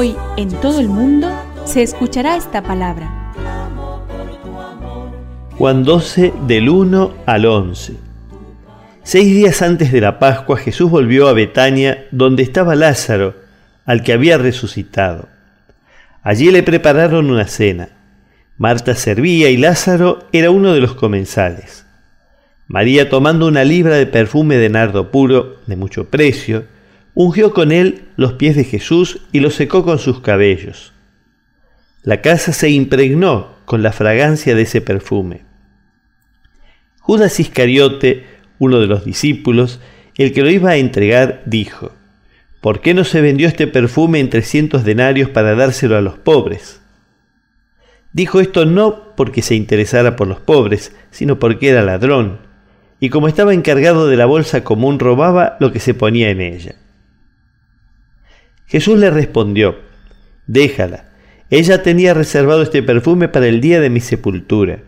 Hoy 0.00 0.14
en 0.36 0.48
todo 0.60 0.78
el 0.78 0.86
mundo 0.86 1.28
se 1.64 1.82
escuchará 1.82 2.36
esta 2.36 2.62
palabra. 2.62 3.32
Juan 5.56 5.82
12 5.82 6.34
del 6.46 6.68
1 6.68 7.14
al 7.26 7.44
11. 7.44 7.94
Seis 9.02 9.26
días 9.26 9.60
antes 9.60 9.90
de 9.90 10.00
la 10.00 10.20
Pascua 10.20 10.56
Jesús 10.56 10.88
volvió 10.88 11.26
a 11.26 11.32
Betania 11.32 12.06
donde 12.12 12.44
estaba 12.44 12.76
Lázaro, 12.76 13.34
al 13.86 14.04
que 14.04 14.12
había 14.12 14.38
resucitado. 14.38 15.28
Allí 16.22 16.52
le 16.52 16.62
prepararon 16.62 17.28
una 17.28 17.48
cena. 17.48 17.88
Marta 18.56 18.94
servía 18.94 19.50
y 19.50 19.56
Lázaro 19.56 20.28
era 20.30 20.52
uno 20.52 20.74
de 20.74 20.80
los 20.80 20.94
comensales. 20.94 21.86
María, 22.68 23.08
tomando 23.08 23.48
una 23.48 23.64
libra 23.64 23.96
de 23.96 24.06
perfume 24.06 24.58
de 24.58 24.68
nardo 24.68 25.10
puro, 25.10 25.56
de 25.66 25.74
mucho 25.74 26.08
precio, 26.08 26.66
ungió 27.20 27.52
con 27.52 27.72
él 27.72 28.04
los 28.14 28.34
pies 28.34 28.54
de 28.54 28.62
Jesús 28.62 29.22
y 29.32 29.40
los 29.40 29.56
secó 29.56 29.82
con 29.82 29.98
sus 29.98 30.20
cabellos. 30.20 30.92
La 32.04 32.20
casa 32.20 32.52
se 32.52 32.70
impregnó 32.70 33.56
con 33.64 33.82
la 33.82 33.90
fragancia 33.90 34.54
de 34.54 34.62
ese 34.62 34.80
perfume. 34.80 35.42
Judas 37.00 37.40
Iscariote, 37.40 38.24
uno 38.60 38.78
de 38.78 38.86
los 38.86 39.04
discípulos, 39.04 39.80
el 40.16 40.32
que 40.32 40.42
lo 40.42 40.50
iba 40.50 40.70
a 40.70 40.76
entregar, 40.76 41.42
dijo, 41.44 41.90
¿Por 42.60 42.80
qué 42.80 42.94
no 42.94 43.02
se 43.02 43.20
vendió 43.20 43.48
este 43.48 43.66
perfume 43.66 44.20
en 44.20 44.30
trescientos 44.30 44.84
denarios 44.84 45.28
para 45.28 45.56
dárselo 45.56 45.96
a 45.96 46.00
los 46.00 46.18
pobres? 46.18 46.80
Dijo 48.12 48.38
esto 48.38 48.64
no 48.64 49.16
porque 49.16 49.42
se 49.42 49.56
interesara 49.56 50.14
por 50.14 50.28
los 50.28 50.38
pobres, 50.38 50.94
sino 51.10 51.40
porque 51.40 51.70
era 51.70 51.82
ladrón, 51.82 52.38
y 53.00 53.08
como 53.08 53.26
estaba 53.26 53.54
encargado 53.54 54.06
de 54.06 54.16
la 54.16 54.26
bolsa 54.26 54.62
común 54.62 55.00
robaba 55.00 55.56
lo 55.58 55.72
que 55.72 55.80
se 55.80 55.94
ponía 55.94 56.30
en 56.30 56.42
ella. 56.42 56.76
Jesús 58.68 58.98
le 58.98 59.10
respondió, 59.10 59.76
Déjala, 60.46 61.08
ella 61.50 61.82
tenía 61.82 62.14
reservado 62.14 62.62
este 62.62 62.82
perfume 62.82 63.28
para 63.28 63.46
el 63.46 63.60
día 63.60 63.80
de 63.80 63.90
mi 63.90 64.00
sepultura. 64.00 64.80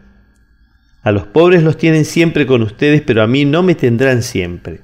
A 1.03 1.12
los 1.12 1.27
pobres 1.27 1.62
los 1.62 1.78
tienen 1.78 2.05
siempre 2.05 2.47
con 2.47 2.62
ustedes, 2.62 3.00
pero 3.00 3.22
a 3.22 3.27
mí 3.27 3.47
no 3.47 3.62
me 3.62 3.75
tendrán 3.75 4.22
siempre. 4.22 4.83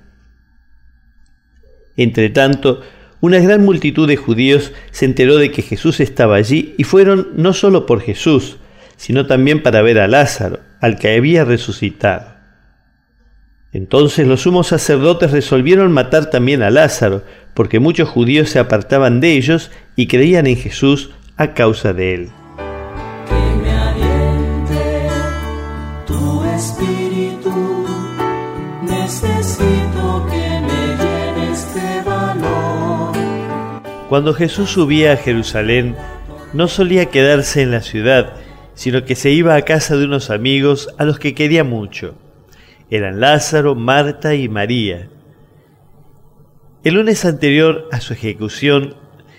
Entretanto, 1.96 2.80
una 3.20 3.38
gran 3.38 3.64
multitud 3.64 4.08
de 4.08 4.16
judíos 4.16 4.72
se 4.90 5.04
enteró 5.04 5.36
de 5.36 5.50
que 5.50 5.62
Jesús 5.62 6.00
estaba 6.00 6.36
allí 6.36 6.74
y 6.78 6.84
fueron 6.84 7.28
no 7.36 7.52
solo 7.52 7.84
por 7.84 8.00
Jesús, 8.00 8.56
sino 8.96 9.26
también 9.26 9.62
para 9.62 9.82
ver 9.82 9.98
a 9.98 10.08
Lázaro, 10.08 10.60
al 10.80 10.98
que 10.98 11.14
había 11.14 11.44
resucitado. 11.44 12.34
Entonces 13.72 14.26
los 14.26 14.42
sumos 14.42 14.68
sacerdotes 14.68 15.32
resolvieron 15.32 15.92
matar 15.92 16.30
también 16.30 16.62
a 16.62 16.70
Lázaro, 16.70 17.24
porque 17.56 17.80
muchos 17.80 18.10
judíos 18.10 18.50
se 18.50 18.58
apartaban 18.58 19.18
de 19.18 19.32
ellos 19.32 19.70
y 19.96 20.08
creían 20.08 20.46
en 20.46 20.56
Jesús 20.56 21.10
a 21.38 21.54
causa 21.54 21.94
de 21.94 22.14
él. 22.14 22.28
Que 23.26 23.56
me 23.62 23.70
aliente 23.72 25.08
tu 26.06 26.44
espíritu. 26.44 27.86
Necesito 28.82 30.26
que 30.30 30.60
me 30.60 31.02
llenes 31.02 31.74
de 31.74 32.02
valor. 32.02 33.16
Cuando 34.10 34.34
Jesús 34.34 34.72
subía 34.72 35.14
a 35.14 35.16
Jerusalén, 35.16 35.96
no 36.52 36.68
solía 36.68 37.06
quedarse 37.06 37.62
en 37.62 37.70
la 37.70 37.80
ciudad, 37.80 38.34
sino 38.74 39.06
que 39.06 39.14
se 39.14 39.30
iba 39.30 39.54
a 39.54 39.62
casa 39.62 39.96
de 39.96 40.04
unos 40.04 40.28
amigos 40.28 40.90
a 40.98 41.04
los 41.04 41.18
que 41.18 41.34
quería 41.34 41.64
mucho. 41.64 42.16
Eran 42.90 43.18
Lázaro, 43.18 43.74
Marta 43.74 44.34
y 44.34 44.46
María. 44.50 45.08
El 46.86 46.94
lunes 46.94 47.24
anterior 47.24 47.88
a 47.90 48.00
su 48.00 48.12
ejecución, 48.12 48.94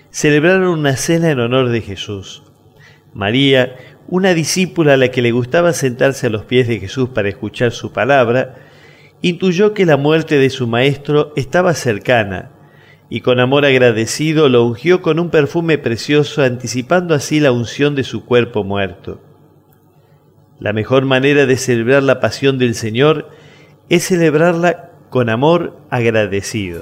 celebraron 0.09 0.67
una 0.67 0.97
cena 0.97 1.31
en 1.31 1.39
honor 1.39 1.69
de 1.69 1.79
Jesús. 1.79 2.43
María, 3.13 3.77
una 4.09 4.33
discípula 4.33 4.95
a 4.95 4.97
la 4.97 5.11
que 5.11 5.21
le 5.21 5.31
gustaba 5.31 5.71
sentarse 5.71 6.27
a 6.27 6.29
los 6.29 6.43
pies 6.43 6.67
de 6.67 6.81
Jesús 6.81 7.07
para 7.07 7.29
escuchar 7.29 7.71
su 7.71 7.93
palabra, 7.93 8.55
intuyó 9.21 9.73
que 9.73 9.85
la 9.85 9.95
muerte 9.95 10.37
de 10.37 10.49
su 10.49 10.67
maestro 10.67 11.31
estaba 11.37 11.73
cercana 11.73 12.51
y 13.09 13.21
con 13.21 13.39
amor 13.39 13.63
agradecido 13.63 14.49
lo 14.49 14.65
ungió 14.65 15.01
con 15.01 15.17
un 15.17 15.29
perfume 15.29 15.77
precioso 15.77 16.43
anticipando 16.43 17.15
así 17.15 17.39
la 17.39 17.53
unción 17.53 17.95
de 17.95 18.03
su 18.03 18.25
cuerpo 18.25 18.65
muerto. 18.65 19.21
La 20.59 20.73
mejor 20.73 21.05
manera 21.05 21.45
de 21.45 21.55
celebrar 21.55 22.03
la 22.03 22.19
pasión 22.19 22.57
del 22.57 22.75
Señor 22.75 23.29
es 23.87 24.03
celebrarla 24.03 24.91
con 25.09 25.29
amor 25.29 25.79
agradecido. 25.89 26.81